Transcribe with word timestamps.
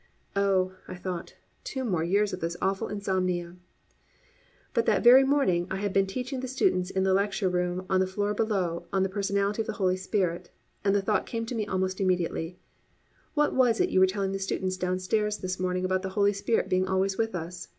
"Oh," 0.35 0.73
I 0.87 0.95
thought, 0.95 1.35
"two 1.63 1.83
more 1.85 2.03
years 2.03 2.33
of 2.33 2.39
this 2.39 2.57
awful 2.59 2.87
insomnia." 2.87 3.55
But 4.73 4.87
that 4.87 5.03
very 5.03 5.23
morning 5.23 5.67
I 5.69 5.75
had 5.75 5.93
been 5.93 6.07
teaching 6.07 6.39
the 6.39 6.47
students 6.47 6.89
in 6.89 7.03
the 7.03 7.13
lecture 7.13 7.49
room 7.49 7.85
on 7.87 7.99
the 7.99 8.07
floor 8.07 8.33
below 8.33 8.87
on 8.91 9.03
the 9.03 9.09
Personality 9.09 9.61
of 9.61 9.67
the 9.67 9.73
Holy 9.73 9.95
Spirit, 9.97 10.49
and 10.83 10.95
the 10.95 11.03
thought 11.03 11.27
came 11.27 11.45
to 11.45 11.53
me 11.53 11.67
almost 11.67 12.01
immediately, 12.01 12.57
"What 13.35 13.53
was 13.53 13.77
that 13.77 13.89
you 13.91 13.99
were 13.99 14.07
telling 14.07 14.31
the 14.31 14.39
students 14.39 14.75
down 14.75 14.97
stairs 14.97 15.37
this 15.37 15.59
morning 15.59 15.85
about 15.85 16.01
the 16.01 16.09
Holy 16.17 16.33
Spirit 16.33 16.67
being 16.67 16.87
always 16.87 17.19
with 17.19 17.35
us?" 17.35 17.67